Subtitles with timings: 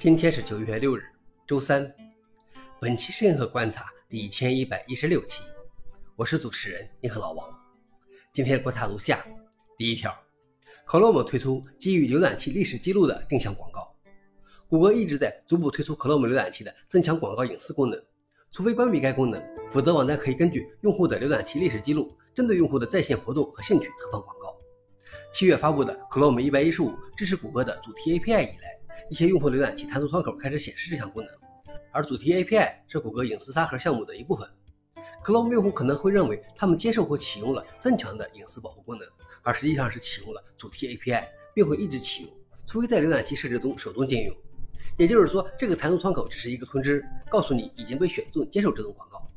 [0.00, 1.02] 今天是九月六日，
[1.46, 1.94] 周三。
[2.80, 5.42] 本期是银河观察第一千一百一十六期，
[6.16, 7.46] 我是主持人你和老王。
[8.32, 9.22] 今天观察如下：
[9.76, 10.10] 第一条
[10.86, 13.94] ，Chrome 推出基于浏览器历史记录的定向广告。
[14.70, 18.02] 谷歌一直在逐步推出 Chrome 浏览器的增强广告隐私功能，
[18.52, 19.38] 除非关闭该功能，
[19.70, 24.56] 否则网站可以根据用户的浏览器历史记录，针对用户的在线活动和兴趣投放广告。
[25.30, 28.79] 七月发布的 Chrome 一百一十五支持谷歌的主题 API 以来。
[29.10, 31.34] 一些用户浏览器弹出窗口开始显示这项功能，
[31.90, 34.48] 而主题 API 是谷歌隐私沙盒项目的一部分。
[35.24, 39.04] Chrome 用户可能会认为他们接受或启用了增强的隐私保护功能，
[39.42, 42.32] 而实际上是启用了主题 API，并会一直启用，
[42.68, 44.36] 除非在浏览器设置中手动禁用。
[44.96, 49.28] 也就是说，这个弹出窗口只是一个通知，告诉你已经被选中接受这种广告。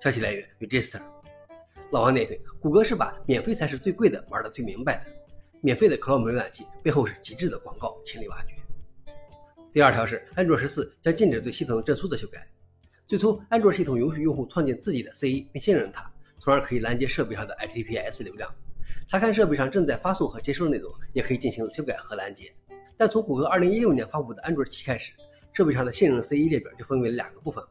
[0.00, 1.00] 消息来源：Register。
[1.92, 5.12] 老王点评：谷歌是把免费才是最贵的玩得最明白的。
[5.60, 8.56] 免费的 Chrome 浏览器背后是极致的广告，千里挖掘。
[9.76, 12.48] 第二条是，安卓十四将禁止对系统证书的修改。
[13.06, 18.50] 最初，安卓系统允许用户创建自己的 CA 并信任它，从而可以拦截设备上的 HTTPS 流量，
[19.06, 22.50] 查看设备上正在发送和接收的内容，也可以进行修改和拦截。
[22.96, 25.12] 但从谷歌2016年发布的安卓七开始，
[25.52, 27.62] 设备上的信任 CA 列表就分为了两个部分：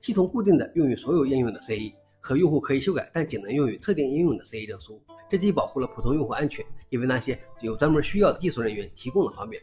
[0.00, 5.02] 系统固定的用于所有应用的 CA 和用户可以修改但仅能用于特定应用的 CA 证书。
[5.28, 9.60] 这既保护了普通用户安全，也为那些有专门需要的技术人员提供了方便。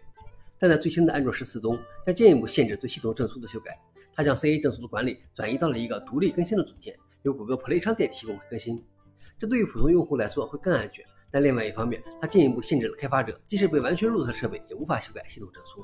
[0.67, 3.77] 在最新的安卓十四中，将进一步限制对系统证书的修改。
[4.13, 8.81] 它将 CA 证书的管理转移到了一个独立更新的组件，由谷歌 Play 商店提供更新。
[9.37, 11.03] 这对于普通用户来说会更安全。
[11.29, 15.83] 但另外一方面，它进一步限制了开发者，即使被完全入册设备，也无法修改系统证书。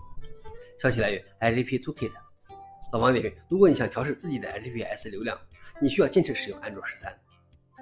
[0.80, 2.12] 消息来源：HTTP Toolkit。
[2.94, 5.38] 老王点评：如果你想调试自己的 HPS 流量，
[5.82, 7.14] 你需要坚持使用安卓十三。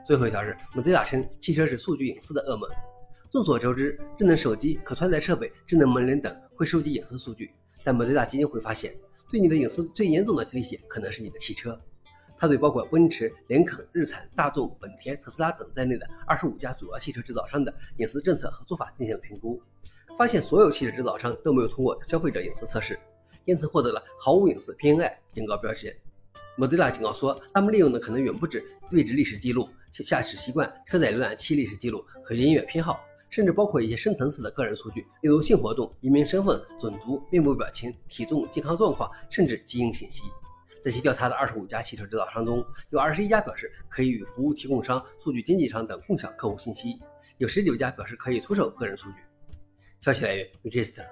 [0.03, 2.67] 最后一条是，Mozilla 称汽车是数据隐私的噩梦。
[3.31, 7.51] 众所周知，智能手机、可穿戴设备、智能门铃等会收集隐私数据，
[7.83, 8.95] 但莫雷纳基金会发现，
[9.29, 11.79] 对你的隐私最严重的威胁可能是你的汽车。
[12.39, 19.61] 他对包括奔驰、林肯、日产、大众、本田、特斯拉等在内的二十五家主要汽车制造商的隐私政策和做法进行了评估，
[20.17, 22.97] 发现所有汽车制造商都没有通过消费者隐私测试，
[23.45, 25.95] 因此获得了毫无隐私 PNI 警告标签。
[26.55, 29.69] 莫雷纳警告说，他们利用的可能远不止位置历史记录、
[30.03, 32.99] 驾驶习惯、车载浏览器历史记录和音乐偏好。
[33.29, 40.23] 甚至包括一些深层次的个人数据，例如性活动、移民身份、种族、面部表情、体重、健康状况，甚至基因信息。
[40.83, 46.99] 在其调查的二十五家汽车制造商中，有二十一家表示可以与服务提供商、数据经纪商等共享客户信息，
[47.37, 49.17] 有十九家表示可以出售个人数据。
[49.99, 51.05] 消息来源：Register。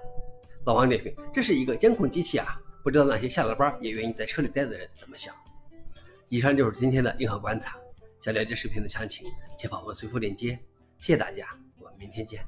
[0.64, 5.34] 老王点评：这是一个监控机器啊，不知道那些下了班也愿意在车里待的人怎么想。
[6.28, 7.76] 以上就是今天的硬核观察。
[8.20, 10.58] 想了解视频的详情，请访问随附链接。
[10.98, 11.48] 谢谢大家。
[11.78, 12.44] 我们明天见。